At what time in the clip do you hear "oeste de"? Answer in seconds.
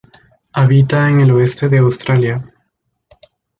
1.29-1.77